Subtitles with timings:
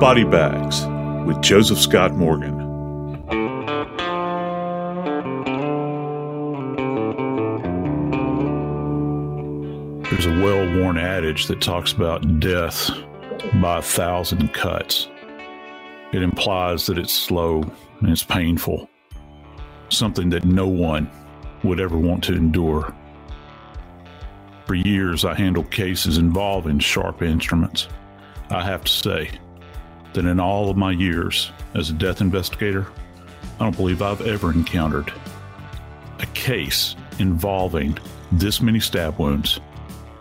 [0.00, 0.84] Body Bags
[1.26, 2.58] with Joseph Scott Morgan.
[10.02, 12.90] There's a well worn adage that talks about death
[13.54, 15.08] by a thousand cuts.
[16.12, 17.62] It implies that it's slow
[18.00, 18.90] and it's painful,
[19.88, 21.10] something that no one
[21.64, 22.94] would ever want to endure.
[24.66, 27.88] For years, I handled cases involving sharp instruments.
[28.50, 29.30] I have to say
[30.16, 32.86] that in all of my years as a death investigator,
[33.60, 35.12] I don't believe I've ever encountered
[36.20, 37.96] a case involving
[38.32, 39.60] this many stab wounds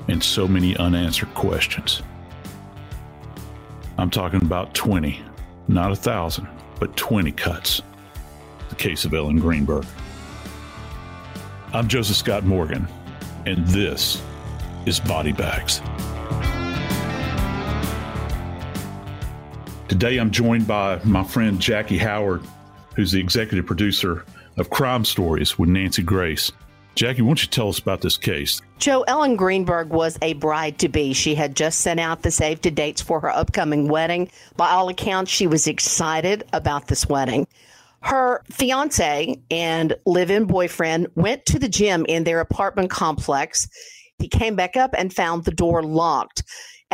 [0.09, 2.03] and so many unanswered questions.
[3.97, 5.21] I'm talking about 20,
[5.69, 7.81] not a thousand, but 20 cuts.
[8.69, 9.85] The case of Ellen Greenberg.
[11.73, 12.85] I'm Joseph Scott Morgan,
[13.45, 14.21] and this
[14.85, 15.81] is Body Bags.
[19.87, 22.41] Today I'm joined by my friend Jackie Howard,
[22.95, 24.25] who's the executive producer
[24.57, 26.51] of Crime Stories with Nancy Grace.
[26.95, 28.61] Jackie, why don't you tell us about this case?
[28.79, 31.13] Joe Ellen Greenberg was a bride to be.
[31.13, 34.31] She had just sent out the save to dates for her upcoming wedding.
[34.57, 37.47] By all accounts, she was excited about this wedding.
[38.01, 43.67] Her fiance and live in boyfriend went to the gym in their apartment complex.
[44.17, 46.43] He came back up and found the door locked.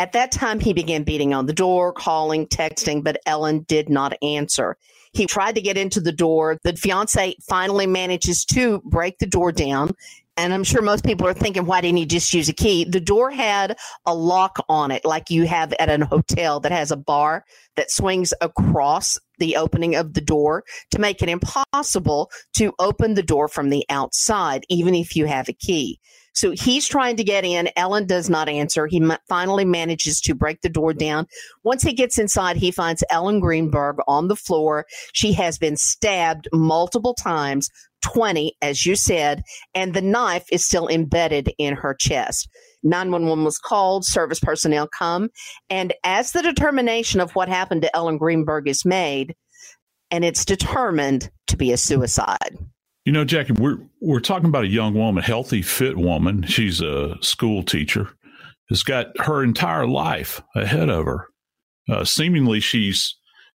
[0.02, 4.18] At that time, he began beating on the door, calling, texting, but Ellen did not
[4.24, 4.76] answer.
[5.14, 6.58] He tried to get into the door.
[6.64, 9.92] The fiance finally manages to break the door down.
[10.38, 12.84] And I'm sure most people are thinking, why didn't he just use a key?
[12.84, 13.78] The door had
[14.08, 17.92] a lock on it, like you have at an hotel that has a bar that
[17.92, 23.48] swings across the opening of the door to make it impossible to open the door
[23.48, 26.00] from the outside, even if you have a key.
[26.34, 27.70] So he's trying to get in.
[27.76, 28.88] Ellen does not answer.
[28.88, 31.28] He finally manages to break the door down.
[31.64, 34.86] Once he gets inside, he finds Ellen Greenberg on the floor.
[35.14, 37.70] She has been stabbed multiple times,
[38.04, 39.44] 20, as you said,
[39.76, 42.50] and the knife is still embedded in her chest.
[42.84, 45.30] 911 was called, service personnel come,
[45.70, 49.36] and as the determination of what happened to Ellen Greenberg is made,
[50.10, 52.58] and it's determined to be a suicide.
[53.06, 56.44] You know, Jackie, we're we're talking about a young woman, healthy, fit woman.
[56.44, 58.10] She's a school teacher.
[58.70, 61.28] Has got her entire life ahead of her.
[61.90, 63.16] Uh, seemingly, she's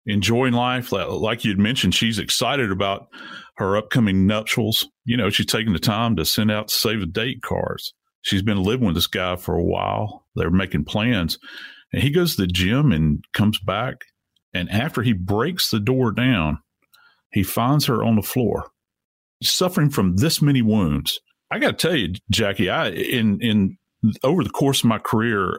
[0.07, 0.93] enjoying life.
[0.93, 3.09] Like you'd mentioned, she's excited about
[3.57, 4.89] her upcoming nuptials.
[5.05, 7.93] You know, she's taking the time to send out save the date cards.
[8.23, 10.25] She's been living with this guy for a while.
[10.37, 11.39] They're making plans,
[11.93, 14.05] and he goes to the gym and comes back.
[14.55, 16.59] And after he breaks the door down,
[17.33, 18.71] he finds her on the floor
[19.43, 21.21] suffering from this many wounds.
[21.51, 23.77] I got to tell you, Jackie, I in in
[24.23, 25.59] over the course of my career,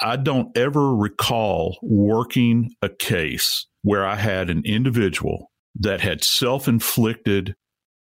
[0.00, 7.54] I don't ever recall working a case where I had an individual that had self-inflicted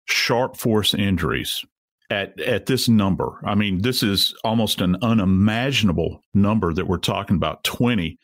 [0.06, 1.66] sharp force injuries
[2.09, 3.42] at at this number.
[3.46, 8.18] I mean, this is almost an unimaginable number that we're talking about 20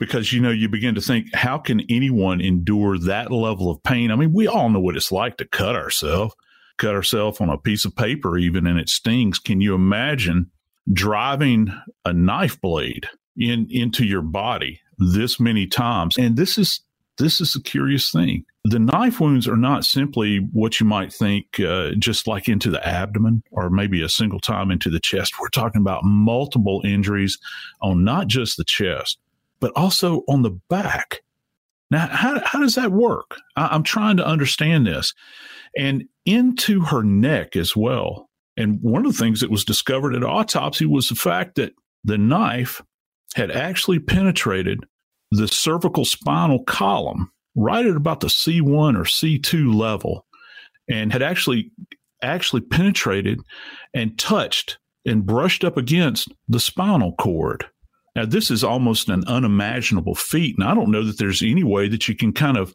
[0.00, 4.10] because you know you begin to think how can anyone endure that level of pain?
[4.10, 6.34] I mean we all know what it's like to cut ourselves
[6.80, 9.38] cut ourselves on a piece of paper even and it stings.
[9.38, 10.50] Can you imagine
[10.92, 11.72] driving
[12.04, 13.06] a knife blade
[13.36, 16.16] in into your body this many times?
[16.16, 16.80] And this is
[17.18, 18.44] this is a curious thing.
[18.64, 22.86] The knife wounds are not simply what you might think uh, just like into the
[22.86, 25.34] abdomen or maybe a single time into the chest.
[25.38, 27.38] We're talking about multiple injuries
[27.82, 29.18] on not just the chest
[29.60, 31.20] but also on the back.
[31.90, 33.36] Now, how, how does that work?
[33.56, 35.12] I, am trying to understand this.
[35.76, 38.28] And into her neck as well.
[38.56, 41.72] And one of the things that was discovered at autopsy was the fact that
[42.04, 42.82] the knife
[43.34, 44.84] had actually penetrated
[45.30, 50.26] the cervical spinal column right at about the C1 or C2 level
[50.88, 51.70] and had actually
[52.22, 53.40] actually penetrated
[53.94, 57.64] and touched and brushed up against the spinal cord.
[58.16, 60.56] Now, this is almost an unimaginable feat.
[60.58, 62.74] And I don't know that there's any way that you can kind of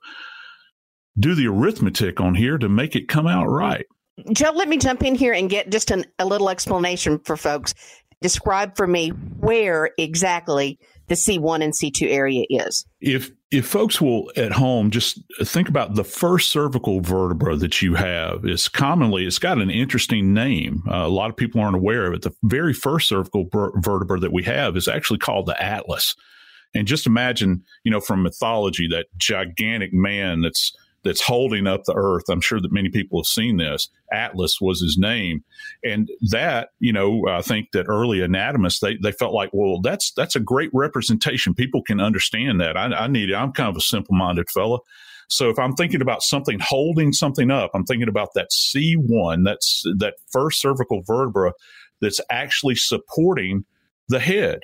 [1.18, 3.86] do the arithmetic on here to make it come out right.
[4.32, 7.74] Joe, let me jump in here and get just an, a little explanation for folks.
[8.22, 12.86] Describe for me where exactly the C1 and C2 area is.
[13.02, 17.96] If if folks will at home just think about the first cervical vertebra that you
[17.96, 18.46] have.
[18.46, 20.84] Is commonly it's got an interesting name.
[20.90, 22.22] Uh, a lot of people aren't aware of it.
[22.24, 26.16] The very first cervical vertebra that we have is actually called the atlas.
[26.74, 30.74] And just imagine you know from mythology that gigantic man that's
[31.06, 32.24] that's holding up the earth.
[32.30, 33.88] I'm sure that many people have seen this.
[34.12, 35.46] Atlas was his name.
[35.84, 40.12] And that, you know, I think that early anatomists, they, they felt like, well, that's,
[40.18, 41.54] that's a great representation.
[41.54, 42.76] People can understand that.
[42.76, 43.36] I, I need it.
[43.36, 44.80] I'm kind of a simple minded fella.
[45.30, 49.84] So if I'm thinking about something holding something up, I'm thinking about that C1, that's
[49.98, 51.54] that first cervical vertebra
[52.02, 53.66] that's actually supporting
[54.10, 54.60] the head.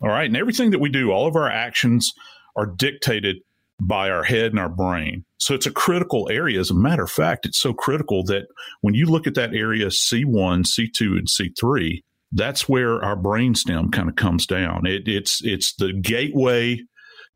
[0.00, 0.26] All right.
[0.26, 2.12] And everything that we do, all of our actions
[2.56, 3.36] are dictated
[3.82, 5.24] by our head and our brain.
[5.38, 6.60] So it's a critical area.
[6.60, 8.46] As a matter of fact, it's so critical that
[8.80, 14.08] when you look at that area C1, C2, and C3, that's where our brainstem kind
[14.08, 14.86] of comes down.
[14.86, 16.80] It, it's it's the gateway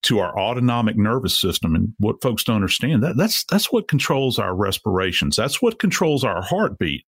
[0.03, 1.75] to our autonomic nervous system.
[1.75, 5.37] And what folks don't understand that that's that's what controls our respirations.
[5.37, 7.05] That's what controls our heartbeat.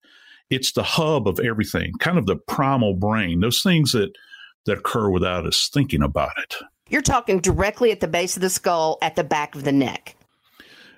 [0.51, 3.41] It's the hub of everything, kind of the primal brain.
[3.41, 4.11] Those things that
[4.67, 6.57] that occur without us thinking about it.
[6.89, 10.17] You're talking directly at the base of the skull, at the back of the neck.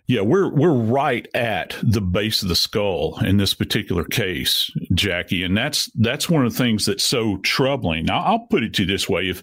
[0.07, 5.45] Yeah, we're we're right at the base of the skull in this particular case, Jackie,
[5.45, 8.07] and that's that's one of the things that's so troubling.
[8.07, 9.41] Now, I'll put it to you this way: if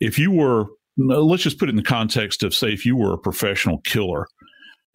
[0.00, 3.12] if you were, let's just put it in the context of, say, if you were
[3.12, 4.26] a professional killer,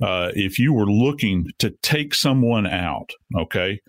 [0.02, 3.80] uh, if you were looking to take someone out, okay,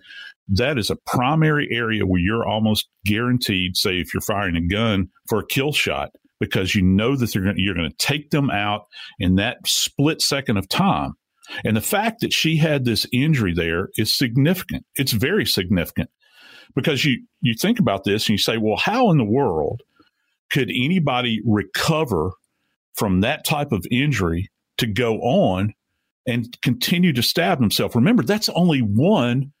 [0.49, 5.09] that is a primary area where you're almost guaranteed, say, if you're firing a gun
[5.27, 6.11] for a kill shot,
[6.45, 8.85] because you know that gonna, you're going to take them out
[9.19, 11.13] in that split second of time.
[11.63, 14.85] And the fact that she had this injury there is significant.
[14.95, 16.09] It's very significant
[16.75, 19.81] because you, you think about this and you say, well, how in the world
[20.51, 22.31] could anybody recover
[22.95, 25.73] from that type of injury to go on
[26.27, 27.95] and continue to stab himself?
[27.95, 29.51] Remember, that's only one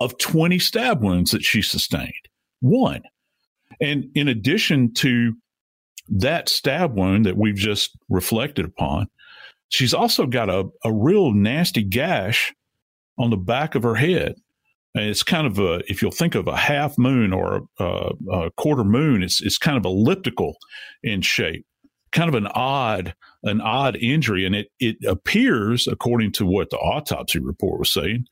[0.00, 2.12] of 20 stab wounds that she sustained.
[2.60, 3.02] One.
[3.80, 5.34] And in addition to
[6.08, 9.08] that stab wound that we've just reflected upon,
[9.68, 12.54] she's also got a, a real nasty gash
[13.18, 14.34] on the back of her head.
[14.94, 18.50] And it's kind of a, if you'll think of a half moon or a, a
[18.56, 20.56] quarter moon, it's, it's kind of elliptical
[21.02, 21.64] in shape,
[22.10, 24.44] kind of an odd, an odd injury.
[24.44, 28.26] And it, it appears, according to what the autopsy report was saying,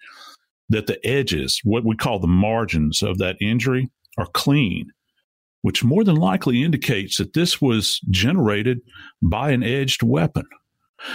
[0.69, 3.89] that the edges, what we call the margins of that injury,
[4.19, 4.91] are clean
[5.63, 8.81] which more than likely indicates that this was generated
[9.23, 10.45] by an edged weapon.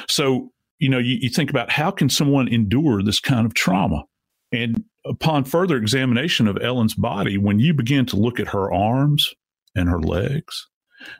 [0.07, 4.03] So, you know, you, you, think about how can someone endure this kind of trauma?
[4.51, 9.33] And upon further examination of Ellen's body, when you begin to look at her arms
[9.75, 10.67] and her legs,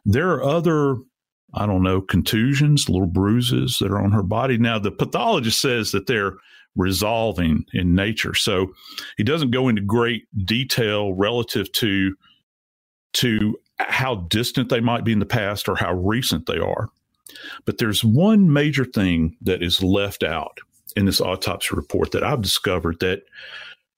[0.04, 0.95] there are other,
[1.54, 4.57] I don't know, contusions, little bruises that are on her body.
[4.57, 6.38] Now, the pathologist says that they're
[6.75, 8.33] resolving in nature.
[8.33, 8.74] So
[9.18, 12.16] he doesn't go into great detail relative to
[13.15, 16.89] to how distant they might be in the past or how recent they are.
[17.65, 20.59] But there's one major thing that is left out
[20.95, 23.23] in this autopsy report that I've discovered that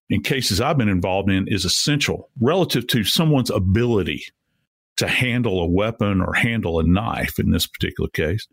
[0.09, 4.23] in cases I've been involved in is essential relative to someone's ability
[4.97, 8.47] to handle a weapon or handle a knife in this particular case.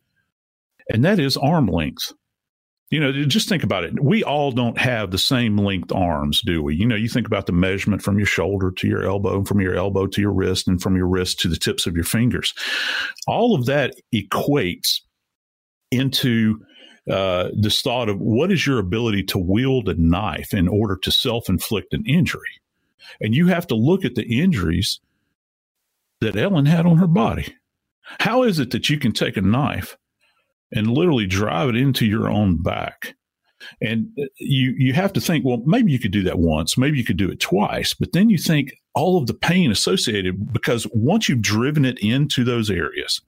[0.91, 2.13] And that is arm length
[2.91, 4.03] you know, just think about it.
[4.03, 6.77] We all don't have the same length arms, do we?
[6.77, 9.61] You know, you think about the measurement from your shoulder to your elbow, and from
[9.61, 12.55] your elbow to your wrist, and from your wrist to the tips of your fingers.
[13.27, 15.01] All of that equates
[15.91, 16.61] into
[17.11, 21.11] uh, this thought of what is your ability to wield a knife in order to
[21.11, 22.61] self inflict an injury.
[23.21, 25.01] And you have to look at the injuries
[26.21, 27.55] that Ellen had on her body.
[28.21, 29.97] How is it that you can take a knife
[30.75, 33.15] and literally drive it into your own back.
[33.81, 37.05] And you you have to think, well, maybe you could do that once, maybe you
[37.05, 41.29] could do it twice, but then you think all of the pain associated because once
[41.29, 43.23] you've driven it into those areas,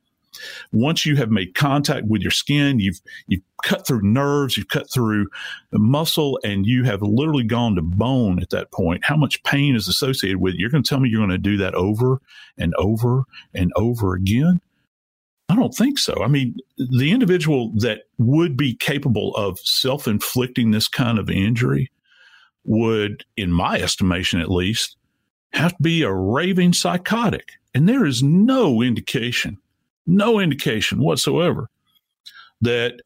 [0.72, 4.90] once you have made contact with your skin, you've you've cut through nerves, you've cut
[4.90, 5.28] through
[5.72, 9.04] muscle, and you have literally gone to bone at that point.
[9.04, 10.60] How much pain is associated with it?
[10.60, 12.20] You're going to tell me you're going to do that over
[12.58, 13.24] and over
[13.54, 14.60] and over again?
[15.48, 16.22] I don't think so.
[16.24, 21.90] I mean, the individual that would be capable of self inflicting this kind of injury
[22.64, 24.96] would, in my estimation at least,
[25.52, 27.52] have to be a raving psychotic.
[27.74, 29.58] And there is no indication,
[30.06, 31.68] no indication whatsoever
[32.60, 33.00] that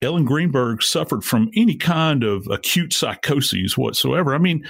[0.00, 4.34] Ellen Greenberg suffered from any kind of acute psychoses whatsoever.
[4.34, 4.64] I mean,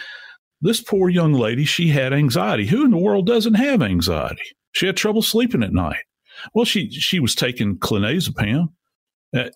[0.61, 2.67] this poor young lady, she had anxiety.
[2.67, 4.43] Who in the world doesn't have anxiety?
[4.73, 6.03] She had trouble sleeping at night.
[6.55, 8.69] Well, she she was taking clonazepam.
[9.37, 9.49] Uh,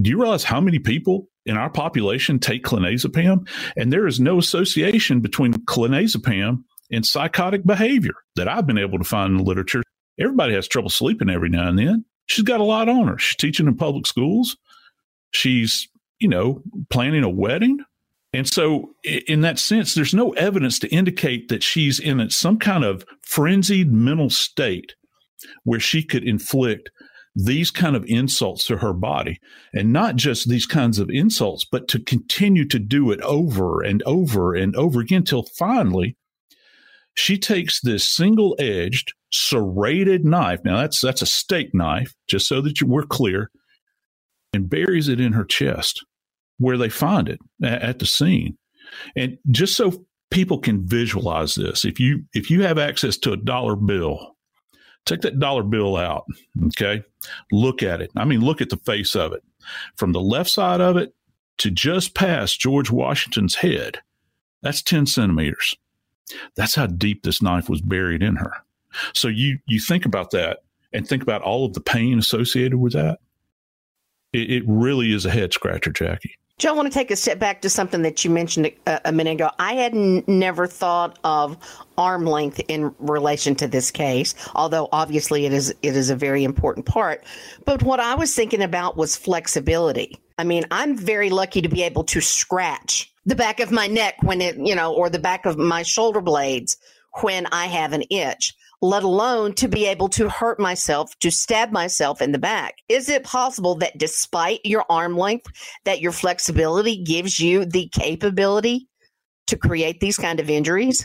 [0.00, 3.48] do you realize how many people in our population take clonazepam?
[3.76, 9.04] And there is no association between clonazepam and psychotic behavior that I've been able to
[9.04, 9.82] find in the literature.
[10.18, 12.04] Everybody has trouble sleeping every now and then.
[12.26, 13.18] She's got a lot on her.
[13.18, 14.56] She's teaching in public schools.
[15.30, 15.88] She's
[16.24, 17.78] you know, planning a wedding.
[18.32, 22.82] And so, in that sense, there's no evidence to indicate that she's in some kind
[22.82, 24.94] of frenzied mental state
[25.64, 26.90] where she could inflict
[27.36, 29.40] these kind of insults to her body.
[29.72, 34.02] And not just these kinds of insults, but to continue to do it over and
[34.04, 36.16] over and over again till finally
[37.14, 40.60] she takes this single edged, serrated knife.
[40.64, 43.50] Now, that's, that's a steak knife, just so that you, we're clear,
[44.52, 46.04] and buries it in her chest
[46.58, 48.56] where they find it at the scene.
[49.16, 53.36] And just so people can visualize this, if you if you have access to a
[53.36, 54.33] dollar bill,
[55.04, 56.24] take that dollar bill out,
[56.66, 57.02] okay?
[57.52, 58.10] Look at it.
[58.16, 59.42] I mean, look at the face of it.
[59.96, 61.14] From the left side of it
[61.58, 63.98] to just past George Washington's head,
[64.62, 65.76] that's 10 centimeters.
[66.56, 68.52] That's how deep this knife was buried in her.
[69.12, 70.60] So you you think about that
[70.92, 73.18] and think about all of the pain associated with that.
[74.32, 76.36] It, it really is a head scratcher, Jackie.
[76.56, 79.12] Joe, I want to take a step back to something that you mentioned a, a
[79.12, 79.50] minute ago.
[79.58, 81.58] I had n- never thought of
[81.98, 86.44] arm length in relation to this case, although obviously it is it is a very
[86.44, 87.24] important part.
[87.64, 90.16] But what I was thinking about was flexibility.
[90.38, 94.22] I mean, I'm very lucky to be able to scratch the back of my neck
[94.22, 96.76] when it, you know, or the back of my shoulder blades
[97.20, 98.54] when I have an itch
[98.84, 102.74] let alone to be able to hurt myself, to stab myself in the back.
[102.90, 105.46] Is it possible that despite your arm length,
[105.86, 108.86] that your flexibility gives you the capability
[109.46, 111.02] to create these kind of injuries?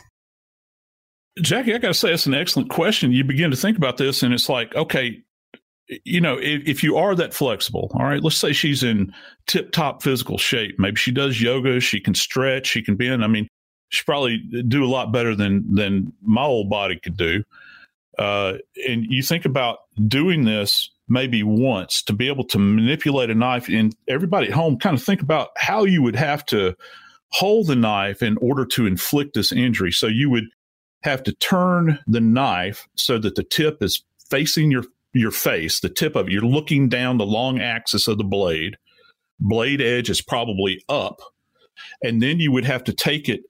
[1.40, 3.14] Jackie, I got to say, it's an excellent question.
[3.14, 5.24] You begin to think about this, and it's like, okay,
[6.04, 9.14] you know, if, if you are that flexible, all right, let's say she's in
[9.48, 10.76] tip top physical shape.
[10.78, 13.24] Maybe she does yoga, she can stretch, she can bend.
[13.24, 13.48] I mean,
[13.89, 17.43] she probably do a lot better than than my old body could do.
[18.17, 18.53] Uh,
[18.88, 23.67] and you think about doing this maybe once to be able to manipulate a knife,
[23.67, 26.75] and everybody at home kind of think about how you would have to
[27.31, 29.91] hold the knife in order to inflict this injury.
[29.91, 30.46] So you would
[31.03, 35.89] have to turn the knife so that the tip is facing your your face, the
[35.89, 36.31] tip of it.
[36.31, 38.77] You're looking down the long axis of the blade.
[39.39, 41.22] Blade edge is probably up,
[42.03, 43.41] and then you would have to take it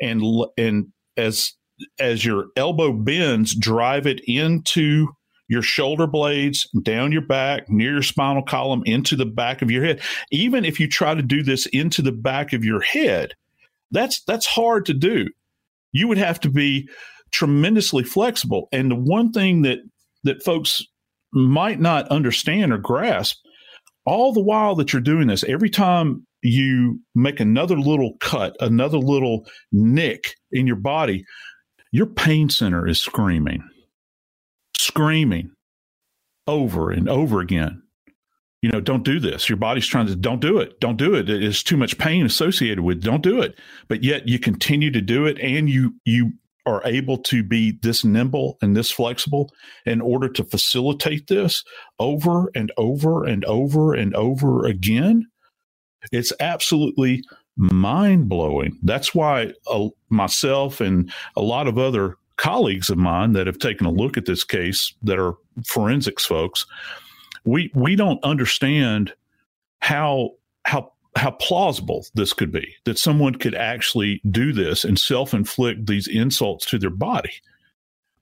[0.00, 0.22] and
[0.56, 1.54] and as
[2.00, 5.08] as your elbow bends, drive it into
[5.48, 9.84] your shoulder blades, down your back, near your spinal column, into the back of your
[9.84, 10.00] head.
[10.30, 13.34] Even if you try to do this into the back of your head,
[13.90, 15.28] that's that's hard to do.
[15.92, 16.88] You would have to be
[17.30, 18.68] tremendously flexible.
[18.72, 19.78] And the one thing that
[20.24, 20.82] that folks
[21.32, 23.38] might not understand or grasp,
[24.04, 28.98] all the while that you're doing this, every time you make another little cut, another
[28.98, 31.24] little nick in your body,
[31.92, 33.62] your pain center is screaming,
[34.76, 35.50] screaming
[36.46, 37.82] over and over again.
[38.62, 39.48] You know, don't do this.
[39.48, 40.80] Your body's trying to, don't do it.
[40.80, 41.30] Don't do it.
[41.30, 43.56] It's too much pain associated with, don't do it.
[43.86, 46.32] But yet you continue to do it and you, you
[46.66, 49.50] are able to be this nimble and this flexible
[49.86, 51.64] in order to facilitate this
[51.98, 55.26] over and over and over and over again.
[56.12, 57.24] It's absolutely
[57.56, 58.78] mind blowing.
[58.82, 63.86] That's why uh, myself and a lot of other colleagues of mine that have taken
[63.86, 65.34] a look at this case that are
[65.66, 66.66] forensics folks,
[67.44, 69.12] we we don't understand
[69.80, 70.30] how
[70.64, 76.06] how how plausible this could be that someone could actually do this and self-inflict these
[76.06, 77.32] insults to their body.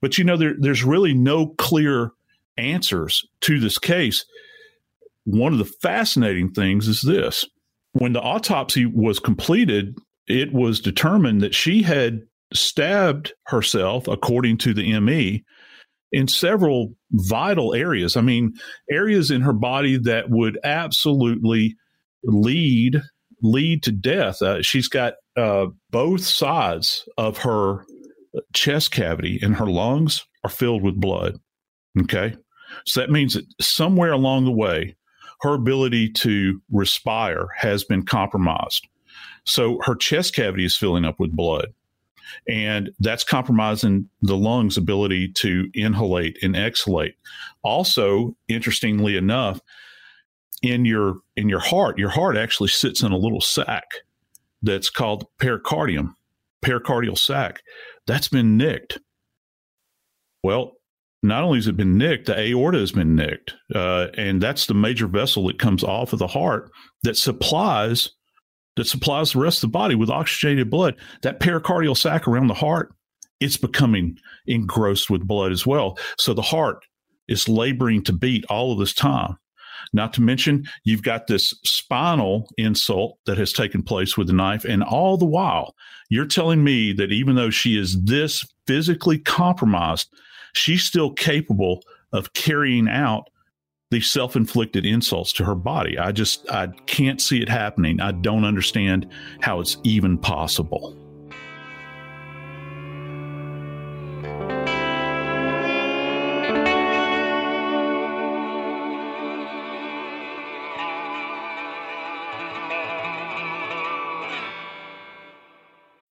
[0.00, 2.12] But you know, there, there's really no clear
[2.56, 4.24] answers to this case.
[5.24, 7.44] One of the fascinating things is this
[7.98, 12.22] when the autopsy was completed, it was determined that she had
[12.52, 15.44] stabbed herself, according to the ME,
[16.12, 18.16] in several vital areas.
[18.16, 18.54] I mean,
[18.90, 21.76] areas in her body that would absolutely
[22.24, 23.02] lead
[23.42, 24.40] lead to death.
[24.40, 27.84] Uh, she's got uh, both sides of her
[28.54, 31.36] chest cavity and her lungs are filled with blood.
[32.02, 32.36] Okay,
[32.84, 34.95] so that means that somewhere along the way,
[35.40, 38.86] her ability to respire has been compromised.
[39.44, 41.72] So her chest cavity is filling up with blood.
[42.48, 47.14] And that's compromising the lungs' ability to inhalate and exhalate.
[47.62, 49.60] Also, interestingly enough,
[50.62, 53.84] in your in your heart, your heart actually sits in a little sac
[54.62, 56.16] that's called pericardium,
[56.64, 57.62] pericardial sac.
[58.06, 58.98] That's been nicked.
[60.42, 60.75] Well,
[61.28, 64.74] not only has it been nicked, the aorta has been nicked, uh, and that's the
[64.74, 66.70] major vessel that comes off of the heart
[67.02, 68.10] that supplies
[68.76, 70.96] that supplies the rest of the body with oxygenated blood.
[71.22, 72.94] That pericardial sac around the heart,
[73.40, 75.98] it's becoming engrossed with blood as well.
[76.18, 76.84] So the heart
[77.26, 79.36] is laboring to beat all of this time.
[79.92, 84.64] Not to mention, you've got this spinal insult that has taken place with the knife.
[84.64, 85.74] And all the while,
[86.10, 90.08] you're telling me that even though she is this physically compromised,
[90.56, 91.82] she's still capable
[92.12, 93.28] of carrying out
[93.90, 95.98] these self-inflicted insults to her body.
[95.98, 98.00] I just I can't see it happening.
[98.00, 99.08] I don't understand
[99.40, 100.96] how it's even possible.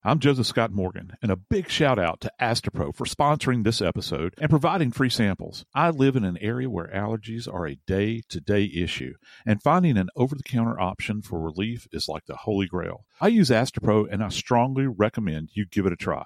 [0.07, 4.35] I'm Joseph Scott Morgan, and a big shout out to Astepro for sponsoring this episode
[4.37, 5.65] and providing free samples.
[5.73, 9.15] I live in an area where allergies are a day to day issue,
[9.47, 13.03] and finding an over the counter option for relief is like the holy grail.
[13.19, 16.25] I use Astepro, and I strongly recommend you give it a try.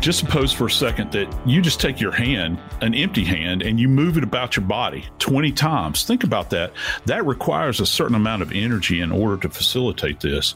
[0.00, 3.80] Just suppose for a second that you just take your hand, an empty hand, and
[3.80, 6.04] you move it about your body 20 times.
[6.04, 6.72] Think about that.
[7.06, 10.54] That requires a certain amount of energy in order to facilitate this.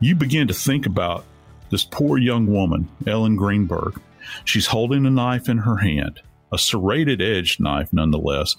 [0.00, 1.24] You begin to think about
[1.70, 4.00] this poor young woman, Ellen Greenberg.
[4.44, 6.20] She's holding a knife in her hand,
[6.52, 8.56] a serrated edged knife nonetheless.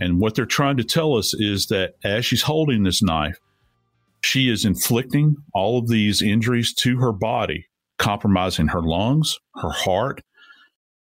[0.00, 3.38] And what they're trying to tell us is that as she's holding this knife,
[4.22, 7.66] she is inflicting all of these injuries to her body
[7.98, 10.22] compromising her lungs, her heart,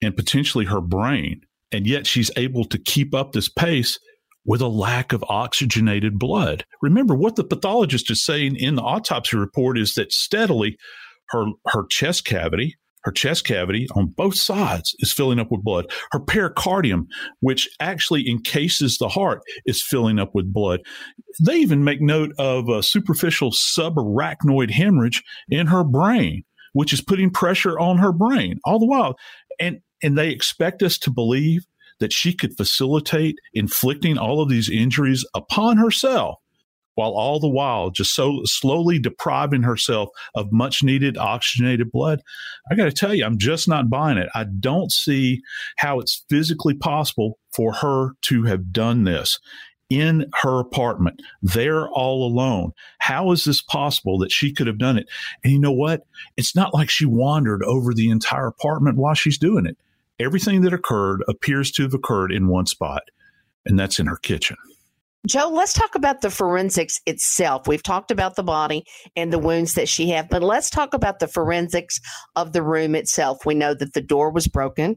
[0.01, 1.41] and potentially her brain.
[1.71, 3.99] And yet she's able to keep up this pace
[4.45, 6.63] with a lack of oxygenated blood.
[6.81, 10.77] Remember what the pathologist is saying in the autopsy report is that steadily
[11.29, 15.91] her her chest cavity, her chest cavity on both sides is filling up with blood.
[16.11, 17.07] Her pericardium,
[17.41, 20.79] which actually encases the heart, is filling up with blood.
[21.45, 27.29] They even make note of a superficial subarachnoid hemorrhage in her brain which is putting
[27.29, 29.17] pressure on her brain all the while.
[29.59, 31.65] And, and they expect us to believe
[31.99, 36.37] that she could facilitate inflicting all of these injuries upon herself
[36.97, 42.21] while all the while just so slowly depriving herself of much needed oxygenated blood.
[42.71, 44.29] I got to tell you, I'm just not buying it.
[44.33, 45.41] I don't see
[45.77, 49.39] how it's physically possible for her to have done this
[49.89, 52.73] in her apartment, there all alone.
[52.99, 55.07] How is this possible that she could have done it?
[55.43, 56.05] And you know what?
[56.35, 59.77] It's not like she wandered over the entire apartment while she's doing it.
[60.19, 63.03] Everything that occurred appears to have occurred in one spot,
[63.65, 64.57] and that's in her kitchen.
[65.27, 67.67] Joe, let's talk about the forensics itself.
[67.67, 71.19] We've talked about the body and the wounds that she had, but let's talk about
[71.19, 71.99] the forensics
[72.35, 73.45] of the room itself.
[73.45, 74.95] We know that the door was broken.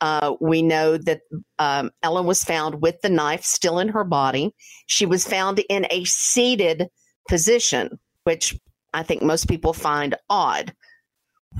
[0.00, 1.20] Uh, we know that
[1.58, 4.54] um, Ellen was found with the knife still in her body.
[4.86, 6.88] She was found in a seated
[7.28, 8.58] position, which
[8.92, 10.74] I think most people find odd.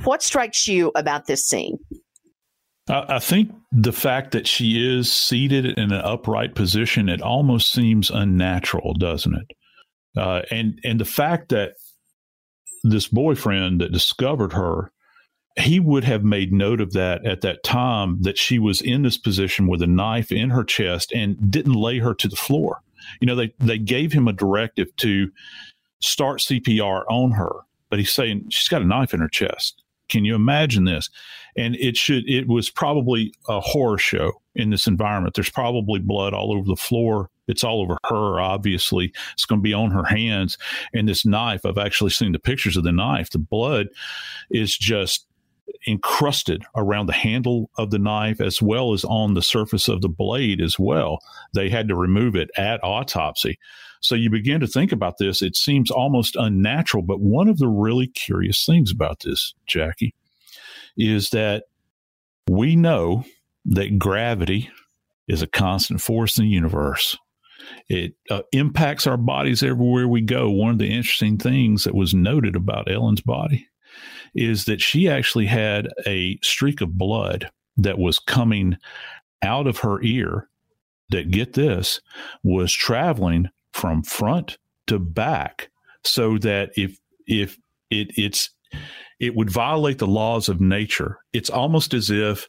[0.03, 1.79] What strikes you about this scene?
[2.89, 8.11] I think the fact that she is seated in an upright position, it almost seems
[8.11, 9.57] unnatural, doesn't it?
[10.17, 11.73] Uh, and and the fact that
[12.83, 14.93] this boyfriend that discovered her
[15.57, 19.17] he would have made note of that at that time that she was in this
[19.17, 22.81] position with a knife in her chest and didn't lay her to the floor.
[23.21, 25.31] You know, they, they gave him a directive to
[26.01, 27.53] start CPR on her,
[27.89, 29.83] but he's saying she's got a knife in her chest.
[30.09, 31.09] Can you imagine this?
[31.57, 35.35] And it should, it was probably a horror show in this environment.
[35.35, 37.31] There's probably blood all over the floor.
[37.47, 39.13] It's all over her, obviously.
[39.35, 40.59] It's going to be on her hands.
[40.93, 43.31] And this knife, I've actually seen the pictures of the knife.
[43.31, 43.89] The blood
[44.51, 45.27] is just
[45.87, 50.09] encrusted around the handle of the knife as well as on the surface of the
[50.09, 51.19] blade as well.
[51.55, 53.59] They had to remove it at autopsy.
[54.01, 55.41] So you begin to think about this.
[55.41, 57.03] It seems almost unnatural.
[57.03, 60.15] But one of the really curious things about this, Jackie,
[60.97, 61.65] is that
[62.49, 63.25] we know
[63.65, 64.71] that gravity
[65.27, 67.17] is a constant force in the universe.
[67.89, 70.51] It uh, impacts our bodies everywhere we go.
[70.51, 73.69] One of the interesting things that was noted about Ellen's body
[74.35, 78.77] is that she actually had a streak of blood that was coming
[79.43, 80.49] out of her ear
[81.11, 82.01] that get this
[82.43, 85.71] was traveling from front to back
[86.05, 87.59] so that if if
[87.91, 88.51] it it's
[89.21, 91.19] it would violate the laws of nature.
[91.33, 92.49] It's almost as if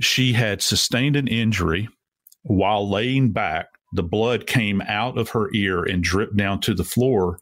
[0.00, 1.88] she had sustained an injury
[2.42, 3.68] while laying back.
[3.92, 7.38] The blood came out of her ear and dripped down to the floor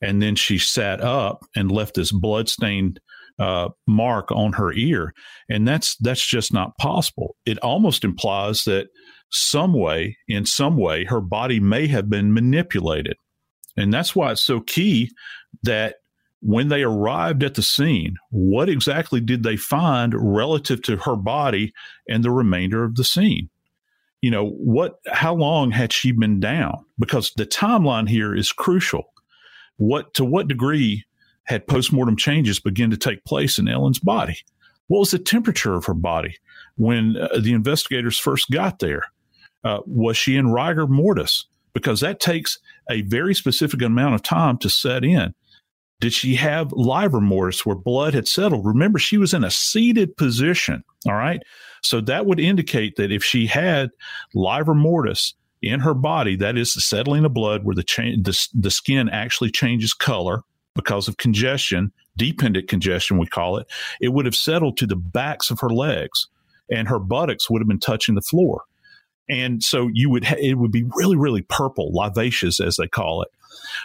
[0.00, 3.00] and then she sat up and left this bloodstained
[3.38, 5.12] uh, mark on her ear,
[5.48, 7.36] and that's that's just not possible.
[7.46, 8.88] It almost implies that
[9.30, 13.16] some way, in some way, her body may have been manipulated,
[13.76, 15.10] and that's why it's so key
[15.62, 15.96] that
[16.44, 21.72] when they arrived at the scene, what exactly did they find relative to her body
[22.06, 23.48] and the remainder of the scene?
[24.20, 26.84] You know, what how long had she been down?
[26.98, 29.04] Because the timeline here is crucial.
[29.76, 31.04] What to what degree
[31.44, 34.38] had postmortem changes begin to take place in Ellen's body?
[34.88, 36.36] What was the temperature of her body
[36.76, 39.04] when uh, the investigators first got there?
[39.62, 41.46] Uh, was she in rigor mortis?
[41.72, 42.58] Because that takes
[42.90, 45.34] a very specific amount of time to set in.
[46.00, 48.66] Did she have livor mortis where blood had settled?
[48.66, 50.84] Remember, she was in a seated position.
[51.06, 51.42] All right.
[51.82, 53.90] So that would indicate that if she had
[54.34, 55.34] livor mortis
[55.64, 59.08] in her body, that is the settling of blood where the, cha- the, the skin
[59.08, 60.42] actually changes color
[60.74, 63.66] because of congestion, dependent congestion, we call it,
[64.00, 66.28] it would have settled to the backs of her legs
[66.70, 68.62] and her buttocks would have been touching the floor.
[69.28, 73.22] And so you would, ha- it would be really, really purple, livaceous, as they call
[73.22, 73.28] it.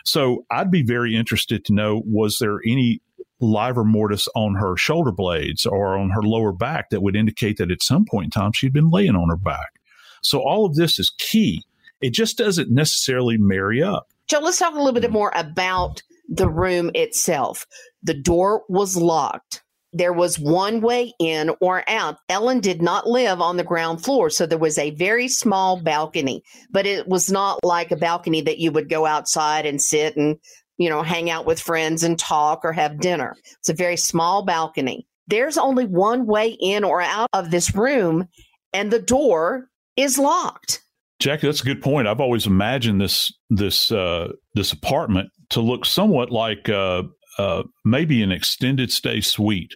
[0.03, 3.01] So I'd be very interested to know was there any
[3.39, 7.71] livor mortis on her shoulder blades or on her lower back that would indicate that
[7.71, 9.79] at some point in time she'd been laying on her back.
[10.21, 11.63] So all of this is key.
[12.01, 14.07] It just doesn't necessarily marry up.
[14.27, 15.13] Joe, let's talk a little bit mm-hmm.
[15.13, 17.65] more about the room itself.
[18.03, 19.63] The door was locked.
[19.91, 22.17] There was one way in or out.
[22.29, 26.43] Ellen did not live on the ground floor, so there was a very small balcony,
[26.69, 30.37] but it was not like a balcony that you would go outside and sit and,
[30.77, 33.35] you know, hang out with friends and talk or have dinner.
[33.59, 35.07] It's a very small balcony.
[35.27, 38.27] There's only one way in or out of this room,
[38.71, 40.83] and the door is locked.
[41.19, 42.07] Jackie, that's a good point.
[42.07, 47.03] I've always imagined this this uh, this apartment to look somewhat like uh,
[47.37, 49.75] uh, maybe an extended stay suite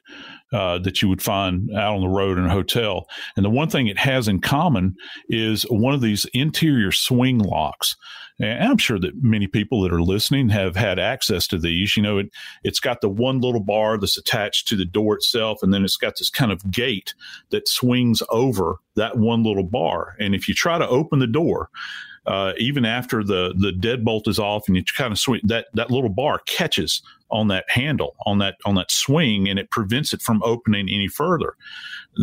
[0.54, 3.08] uh, that you would find out on the road in a hotel.
[3.36, 4.96] And the one thing it has in common
[5.30, 7.96] is one of these interior swing locks.
[8.40, 11.96] And I'm sure that many people that are listening have had access to these.
[11.96, 12.30] You know, it,
[12.64, 15.98] it's got the one little bar that's attached to the door itself, and then it's
[15.98, 17.14] got this kind of gate
[17.52, 20.16] that swings over that one little bar.
[20.20, 21.70] And if you try to open the door,
[22.26, 25.92] uh, even after the the deadbolt is off and you kind of swing that that
[25.92, 30.22] little bar catches on that handle on that on that swing and it prevents it
[30.22, 31.56] from opening any further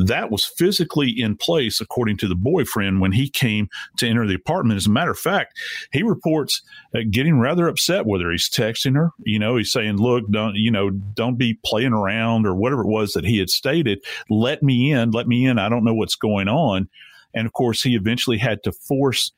[0.06, 4.34] that was physically in place according to the boyfriend when he came to enter the
[4.34, 4.76] apartment.
[4.76, 5.58] As a matter of fact
[5.92, 6.62] he reports
[6.94, 10.54] uh, getting rather upset with her he's texting her you know he's saying look don't
[10.54, 14.02] you know don't be playing around or whatever it was that he had stated.
[14.28, 16.88] Let me in let me in i don't know what's going on.
[17.34, 19.32] And of course he eventually had to force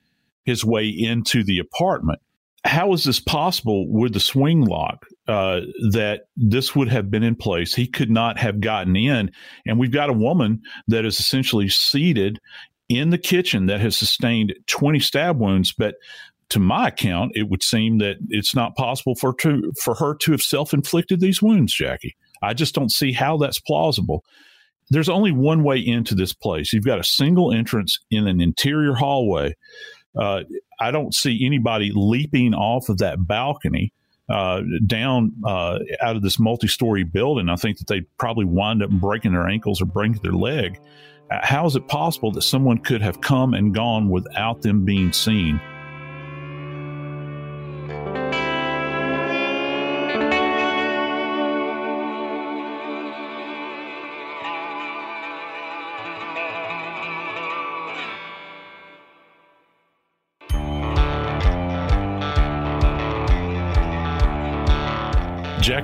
[0.45, 2.21] his way into the apartment.
[2.65, 7.37] How is this possible with the swing lock uh, that this would have been in
[7.37, 7.75] place?
[7.75, 9.31] He could not have gotten in.
[9.67, 12.39] And we've got a woman that is essentially seated
[12.89, 15.95] in the kitchen that has sustained 20 stab wounds, but
[16.51, 20.33] to my account, it would seem that it's not possible for to for her to
[20.33, 22.15] have self inflicted these wounds, Jackie.
[22.43, 24.25] I just don't see how that's plausible.
[24.91, 26.73] There's only one way into this place.
[26.73, 29.55] You've got a single entrance in an interior hallway
[30.19, 30.43] uh,
[30.79, 33.93] I don't see anybody leaping off of that balcony
[34.29, 37.49] uh, down uh, out of this multi-story building.
[37.49, 40.79] I think that they probably wind up breaking their ankles or breaking their leg.
[41.31, 45.61] How is it possible that someone could have come and gone without them being seen?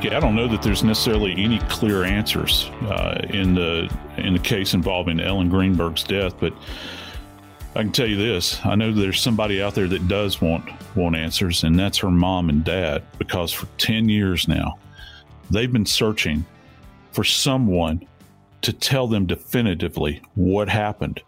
[0.00, 4.38] Jackie, I don't know that there's necessarily any clear answers uh, in the in the
[4.38, 6.52] case involving Ellen Greenberg's death, but
[7.74, 11.16] I can tell you this: I know there's somebody out there that does want want
[11.16, 13.02] answers, and that's her mom and dad.
[13.18, 14.78] Because for ten years now,
[15.50, 16.46] they've been searching
[17.10, 18.06] for someone
[18.60, 21.20] to tell them definitively what happened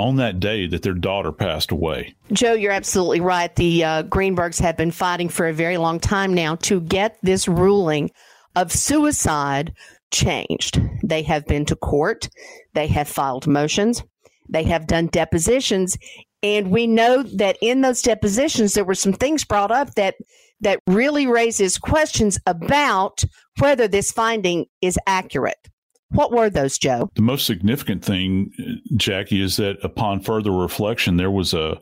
[0.00, 2.14] on that day that their daughter passed away.
[2.32, 3.54] Joe, you're absolutely right.
[3.54, 7.46] The uh, Greenbergs have been fighting for a very long time now to get this
[7.46, 8.10] ruling
[8.56, 9.74] of suicide
[10.10, 10.80] changed.
[11.04, 12.30] They have been to court,
[12.72, 14.02] they have filed motions,
[14.48, 15.98] they have done depositions,
[16.42, 20.14] and we know that in those depositions there were some things brought up that
[20.62, 23.24] that really raises questions about
[23.58, 25.68] whether this finding is accurate.
[26.10, 27.10] What were those, Joe?
[27.14, 28.50] The most significant thing,
[28.96, 31.80] Jackie, is that upon further reflection, there was a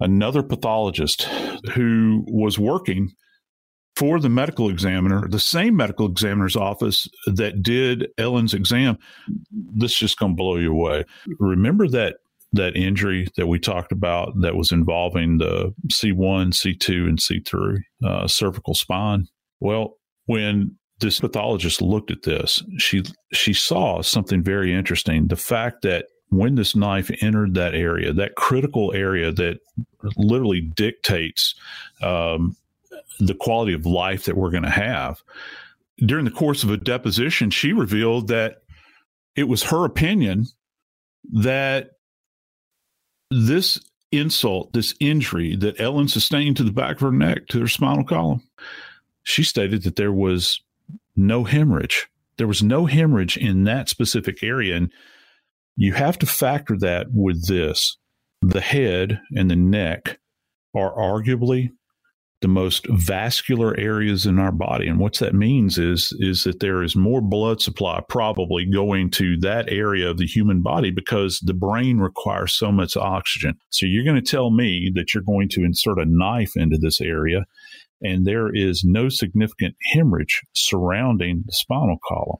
[0.00, 1.22] another pathologist
[1.74, 3.12] who was working
[3.96, 8.98] for the medical examiner, the same medical examiner's office that did Ellen's exam.
[9.50, 11.04] This is just going to blow you away.
[11.38, 12.16] Remember that
[12.52, 18.28] that injury that we talked about that was involving the C1, C2, and C3 uh,
[18.28, 19.26] cervical spine?
[19.60, 23.02] Well, when this pathologist looked at this, she
[23.32, 25.28] she saw something very interesting.
[25.28, 29.58] The fact that when this knife entered that area, that critical area that
[30.16, 31.54] literally dictates
[32.02, 32.56] um,
[33.20, 35.22] the quality of life that we're going to have.
[35.98, 38.62] During the course of a deposition, she revealed that
[39.36, 40.46] it was her opinion
[41.32, 41.90] that
[43.30, 43.80] this
[44.10, 48.04] insult, this injury that Ellen sustained to the back of her neck, to her spinal
[48.04, 48.42] column,
[49.22, 50.60] she stated that there was
[51.16, 52.06] no hemorrhage.
[52.36, 54.76] There was no hemorrhage in that specific area.
[54.76, 54.92] And
[55.76, 57.96] you have to factor that with this
[58.42, 60.18] the head and the neck
[60.74, 61.70] are arguably
[62.42, 66.82] the most vascular areas in our body and what that means is is that there
[66.82, 71.54] is more blood supply probably going to that area of the human body because the
[71.54, 75.64] brain requires so much oxygen so you're going to tell me that you're going to
[75.64, 77.46] insert a knife into this area
[78.04, 82.38] and there is no significant hemorrhage surrounding the spinal column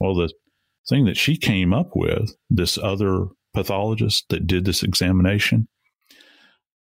[0.00, 0.32] well the
[0.88, 5.68] thing that she came up with this other pathologist that did this examination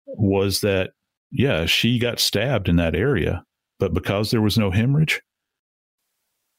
[0.07, 0.91] was that
[1.31, 3.45] yeah, she got stabbed in that area,
[3.79, 5.21] but because there was no hemorrhage,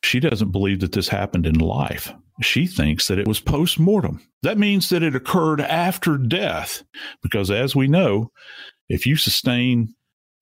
[0.03, 2.13] she doesn't believe that this happened in life.
[2.41, 4.21] She thinks that it was post mortem.
[4.43, 6.83] That means that it occurred after death,
[7.21, 8.31] because as we know,
[8.87, 9.93] if you sustain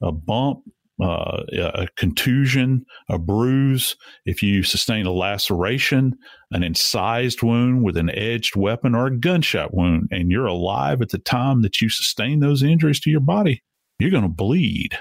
[0.01, 0.59] a bump,
[1.01, 6.17] uh, a contusion, a bruise, if you sustain a laceration,
[6.51, 11.09] an incised wound with an edged weapon, or a gunshot wound, and you're alive at
[11.09, 13.61] the time that you sustain those injuries to your body,
[13.99, 14.97] you're going to bleed.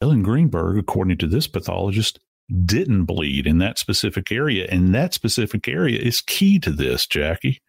[0.00, 2.18] Ellen Greenberg, according to this pathologist,
[2.64, 4.66] didn't bleed in that specific area.
[4.70, 7.60] And that specific area is key to this, Jackie.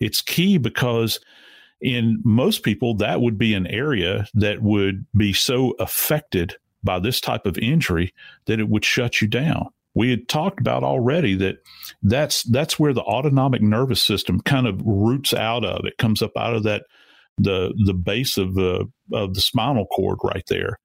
[0.00, 1.18] It's key because
[1.80, 7.20] in most people, that would be an area that would be so affected by this
[7.20, 8.12] type of injury
[8.46, 9.68] that it would shut you down.
[9.94, 11.56] We had talked about already that
[12.02, 15.84] that's that's where the autonomic nervous system kind of roots out of.
[15.84, 16.84] It comes up out of that
[17.38, 20.78] the the base of the of the spinal cord right there.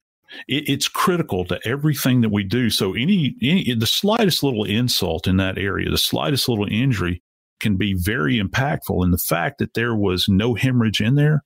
[0.47, 2.69] It, it's critical to everything that we do.
[2.69, 7.21] So any, any the slightest little insult in that area, the slightest little injury
[7.59, 9.03] can be very impactful.
[9.03, 11.43] And the fact that there was no hemorrhage in there,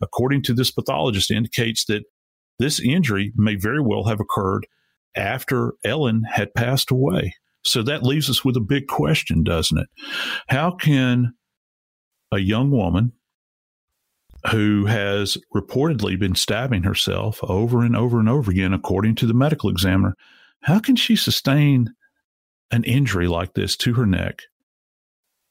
[0.00, 2.04] according to this pathologist, indicates that
[2.58, 4.66] this injury may very well have occurred
[5.14, 7.34] after Ellen had passed away.
[7.64, 9.88] So that leaves us with a big question, doesn't it?
[10.48, 11.34] How can
[12.32, 13.12] a young woman
[14.50, 19.34] who has reportedly been stabbing herself over and over and over again, according to the
[19.34, 20.14] medical examiner.
[20.62, 21.94] How can she sustain
[22.70, 24.42] an injury like this to her neck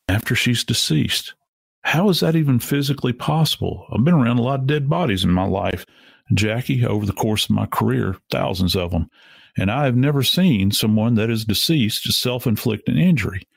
[0.07, 1.33] after she's deceased?
[1.81, 3.85] How is that even physically possible?
[3.91, 5.85] I've been around a lot of dead bodies in my life,
[6.33, 9.09] Jackie, over the course of my career, thousands of them.
[9.57, 13.47] And I have never seen someone that is deceased to self inflict an injury.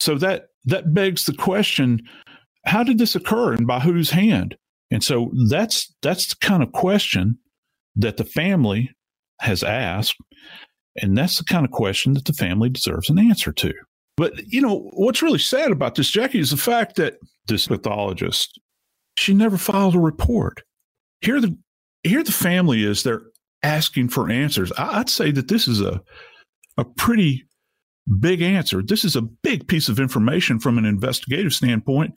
[0.00, 2.02] So that, that begs the question
[2.66, 4.56] how did this occur and by whose hand?
[4.90, 7.38] And so that's that's the kind of question
[7.96, 8.90] that the family
[9.40, 10.16] has asked,
[10.96, 13.72] and that's the kind of question that the family deserves an answer to.
[14.16, 18.58] But you know what's really sad about this, Jackie, is the fact that this pathologist
[19.16, 20.62] she never filed a report.
[21.20, 21.56] Here the
[22.02, 23.22] here the family is they're
[23.62, 24.72] asking for answers.
[24.78, 26.00] I'd say that this is a
[26.76, 27.44] a pretty
[28.20, 28.82] big answer.
[28.82, 32.14] This is a big piece of information from an investigative standpoint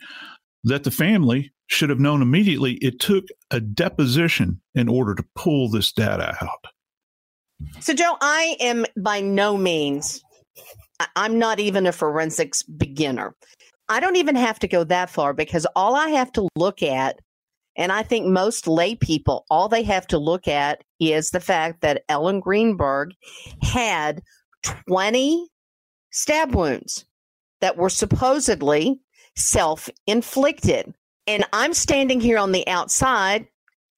[0.64, 2.74] that the family should have known immediately.
[2.76, 6.66] It took a deposition in order to pull this data out.
[7.80, 10.22] So, Joe, I am by no means,
[11.16, 13.36] I'm not even a forensics beginner.
[13.90, 17.20] I don't even have to go that far because all I have to look at,
[17.82, 21.82] and I think most lay people, all they have to look at is the fact
[21.82, 23.14] that Ellen Greenberg
[23.64, 24.22] had
[24.88, 25.48] 20
[26.12, 27.06] stab wounds
[27.60, 29.00] that were supposedly
[29.36, 30.94] self inflicted.
[31.26, 33.48] And I'm standing here on the outside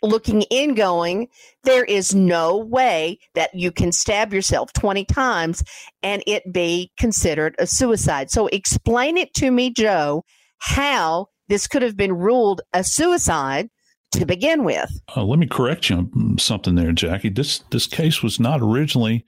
[0.01, 1.27] looking in going,
[1.65, 5.61] there is no way that you can stab yourself 20 times
[6.01, 8.31] and it be considered a suicide.
[8.31, 10.23] So explain it to me, Joe,
[10.59, 13.69] how this could have been ruled a suicide
[14.13, 14.89] to begin with.
[15.15, 17.29] Uh, let me correct you on something there, Jackie.
[17.29, 19.25] This this case was not originally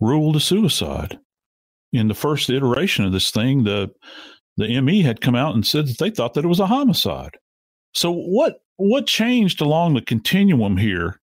[0.00, 1.18] ruled a suicide.
[1.92, 3.90] In the first iteration of this thing, the
[4.56, 7.36] the ME had come out and said that they thought that it was a homicide.
[7.94, 11.20] So what what changed along the continuum here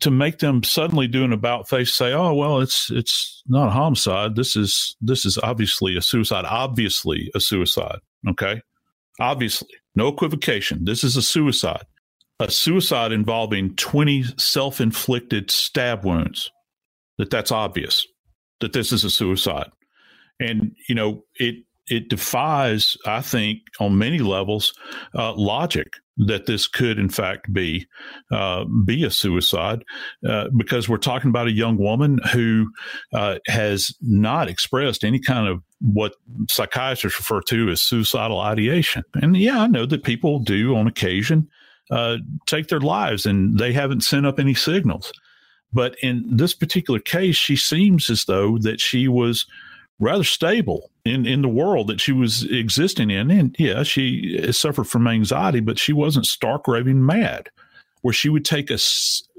[0.00, 3.72] to make them suddenly do an about face say, "Oh, well, it's it's not a
[3.72, 4.36] homicide.
[4.36, 6.44] This is this is obviously a suicide.
[6.44, 7.98] Obviously a suicide."
[8.28, 8.60] Okay,
[9.20, 10.84] obviously, no equivocation.
[10.84, 11.84] This is a suicide.
[12.40, 16.50] A suicide involving twenty self-inflicted stab wounds.
[17.18, 18.06] That that's obvious.
[18.60, 19.70] That this is a suicide,
[20.40, 24.72] and you know it it defies, I think, on many levels,
[25.14, 27.86] uh, logic that this could, in fact, be
[28.30, 29.82] uh, be a suicide,
[30.28, 32.70] uh, because we're talking about a young woman who
[33.14, 36.14] uh, has not expressed any kind of what
[36.48, 39.02] psychiatrists refer to as suicidal ideation.
[39.14, 41.48] And yeah, I know that people do on occasion
[41.90, 45.12] uh, take their lives, and they haven't sent up any signals.
[45.72, 49.46] But in this particular case, she seems as though that she was
[50.00, 53.30] rather stable in, in the world that she was existing in.
[53.30, 57.50] And yeah, she suffered from anxiety, but she wasn't stark raving mad,
[58.02, 58.78] where she would take a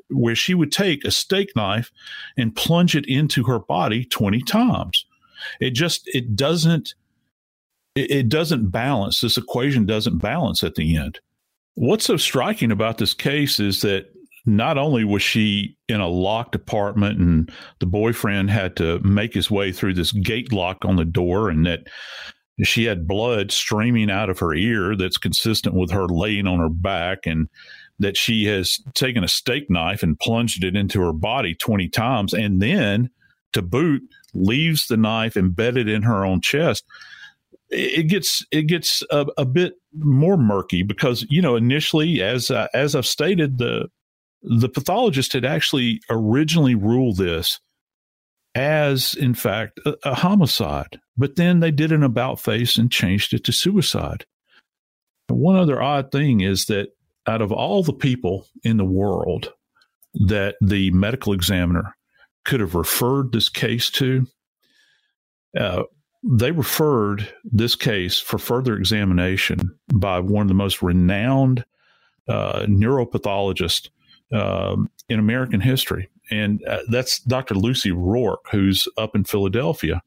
[0.10, 1.92] where she would take a steak knife
[2.38, 5.06] and plunge it into her body 20 times.
[5.60, 6.94] It just it doesn't
[7.96, 9.22] it, it doesn't balance.
[9.22, 11.20] This equation doesn't balance at the end.
[11.76, 14.13] What's so striking about this case is that
[14.46, 19.50] not only was she in a locked apartment and the boyfriend had to make his
[19.50, 21.88] way through this gate lock on the door and that
[22.64, 26.70] she had blood streaming out of her ear that's consistent with her laying on her
[26.70, 27.48] back and
[28.00, 32.34] that she has taken a steak knife and plunged it into her body 20 times
[32.34, 33.10] and then
[33.54, 34.02] to boot
[34.34, 36.84] leaves the knife embedded in her own chest.
[37.70, 42.68] It gets it gets a, a bit more murky because you know initially as uh,
[42.74, 43.88] as I've stated the
[44.44, 47.60] the pathologist had actually originally ruled this
[48.56, 53.34] as, in fact, a, a, homicide, but then they did an about face and changed
[53.34, 54.26] it to suicide.
[55.28, 56.90] one other odd thing is that
[57.26, 59.54] out of all the people in the world
[60.14, 61.96] that the medical examiner
[62.46, 64.28] could have referred this case to,
[65.58, 65.84] uh,
[66.24, 69.60] they referred this case for further examination
[69.94, 71.66] by one of the most renowned
[72.28, 73.90] uh, neuropathologists
[74.34, 76.10] um, in American history.
[76.32, 77.56] And uh, that's Dr.
[77.56, 80.02] Lucy Rorke, who's up in Philadelphia.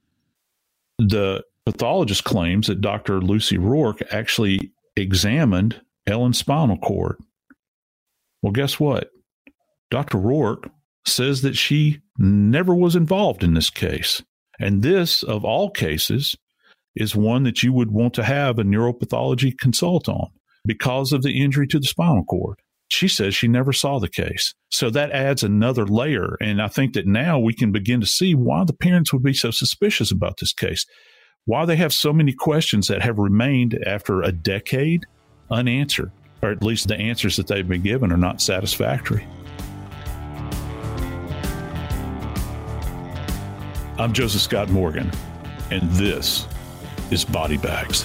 [0.98, 3.20] The pathologist claims that Dr.
[3.20, 7.18] Lucy Rorke actually examined Ellen's spinal cord.
[8.42, 9.10] Well, guess what?
[9.90, 10.18] Dr.
[10.18, 10.70] Rorke
[11.04, 14.22] says that she never was involved in this case.
[14.58, 16.34] And this, of all cases,
[16.94, 20.30] is one that you would want to have a neuropathology consult on
[20.64, 22.58] because of the injury to the spinal cord
[22.88, 24.55] she says she never saw the case.
[24.70, 26.37] So that adds another layer.
[26.40, 29.35] And I think that now we can begin to see why the parents would be
[29.35, 30.87] so suspicious about this case,
[31.44, 35.05] why they have so many questions that have remained after a decade
[35.51, 36.11] unanswered,
[36.42, 39.27] or at least the answers that they've been given are not satisfactory.
[43.99, 45.11] I'm Joseph Scott Morgan,
[45.70, 46.46] and this
[47.11, 48.05] is Body Bags.